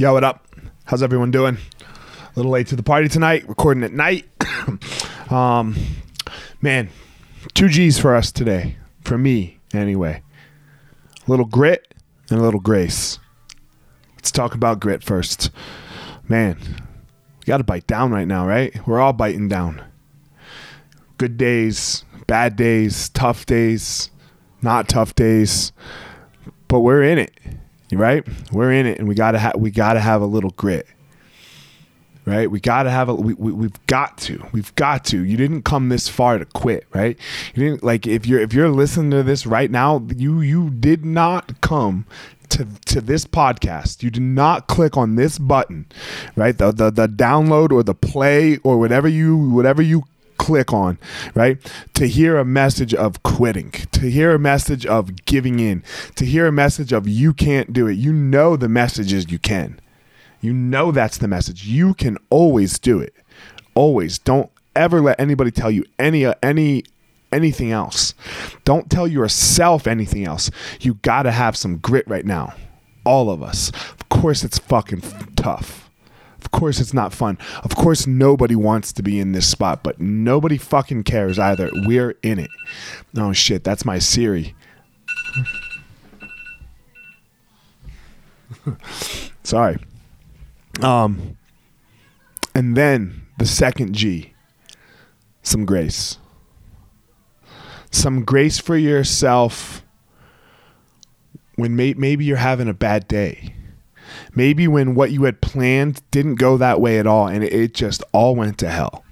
[0.00, 0.48] Yo, what up?
[0.84, 1.58] How's everyone doing?
[1.82, 4.26] A little late to the party tonight, recording at night.
[5.30, 5.76] um,
[6.62, 6.88] man,
[7.52, 8.78] two G's for us today.
[9.02, 10.22] For me, anyway.
[11.26, 11.92] A little grit
[12.30, 13.18] and a little grace.
[14.14, 15.50] Let's talk about grit first.
[16.26, 18.74] Man, we got to bite down right now, right?
[18.86, 19.84] We're all biting down.
[21.18, 24.08] Good days, bad days, tough days,
[24.62, 25.72] not tough days,
[26.68, 27.32] but we're in it
[27.92, 28.26] right?
[28.52, 30.86] We're in it, and we gotta have we gotta have a little grit,
[32.24, 32.50] right?
[32.50, 35.24] We gotta have a we, we we've got to we've got to.
[35.24, 37.16] You didn't come this far to quit, right?
[37.54, 41.04] You didn't like if you're if you're listening to this right now, you you did
[41.04, 42.06] not come
[42.50, 45.86] to, to this podcast, you do not click on this button,
[46.36, 46.56] right?
[46.56, 50.04] The, the the download or the play or whatever you whatever you
[50.40, 50.98] click on,
[51.34, 51.58] right?
[51.94, 55.84] To hear a message of quitting, to hear a message of giving in,
[56.16, 57.98] to hear a message of you can't do it.
[57.98, 59.78] You know the message is you can.
[60.40, 61.66] You know that's the message.
[61.66, 63.14] You can always do it.
[63.74, 64.18] Always.
[64.18, 66.84] Don't ever let anybody tell you any any
[67.30, 68.14] anything else.
[68.64, 70.50] Don't tell yourself anything else.
[70.80, 72.54] You got to have some grit right now.
[73.04, 73.68] All of us.
[73.68, 75.02] Of course it's fucking
[75.36, 75.89] tough.
[76.42, 77.36] Of course, it's not fun.
[77.62, 81.70] Of course, nobody wants to be in this spot, but nobody fucking cares either.
[81.84, 82.50] We're in it.
[83.16, 84.54] Oh shit, that's my Siri.
[89.42, 89.78] Sorry.
[90.82, 91.36] Um,
[92.54, 94.32] and then the second G,
[95.42, 96.18] some grace.
[97.90, 99.84] Some grace for yourself
[101.56, 103.54] when may- maybe you're having a bad day
[104.34, 108.02] maybe when what you had planned didn't go that way at all and it just
[108.12, 109.04] all went to hell.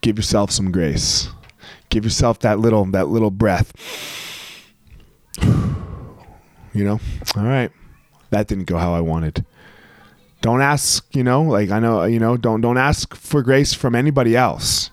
[0.00, 1.28] Give yourself some grace.
[1.88, 3.72] Give yourself that little that little breath.
[6.72, 7.00] You know?
[7.36, 7.72] All right.
[8.30, 9.44] That didn't go how i wanted.
[10.40, 13.96] Don't ask you know like i know you know don't don't ask for grace from
[13.96, 14.90] anybody else.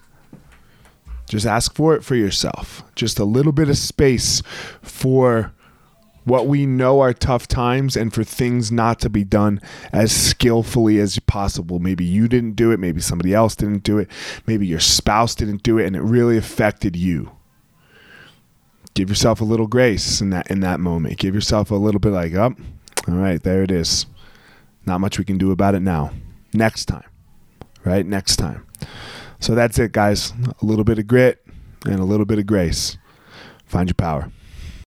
[1.30, 2.84] Just ask for it for yourself.
[2.96, 4.42] Just a little bit of space
[4.82, 5.54] for
[6.28, 9.62] what we know are tough times and for things not to be done
[9.94, 11.80] as skillfully as possible.
[11.80, 14.10] Maybe you didn't do it, maybe somebody else didn't do it,
[14.46, 17.32] maybe your spouse didn't do it and it really affected you.
[18.94, 21.18] Give yourself a little grace in that in that moment.
[21.18, 22.60] Give yourself a little bit like, "Up.
[23.08, 24.08] Oh, all right, there it is.
[24.86, 26.12] Not much we can do about it now.
[26.54, 27.06] Next time."
[27.86, 28.06] Right?
[28.06, 28.66] Next time.
[29.40, 30.34] So that's it, guys.
[30.62, 31.46] A little bit of grit
[31.86, 32.98] and a little bit of grace.
[33.66, 34.32] Find your power.